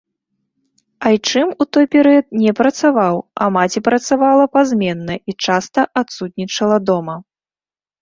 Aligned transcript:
Айчым 1.09 1.49
ў 1.61 1.63
той 1.77 1.85
перыяд 1.97 2.25
не 2.45 2.51
працаваў, 2.61 3.15
а 3.41 3.51
маці 3.59 3.79
працавала 3.91 4.51
пазменна 4.57 5.15
і 5.29 5.39
часта 5.49 5.81
адсутнічала 6.05 6.77
дома. 6.93 7.15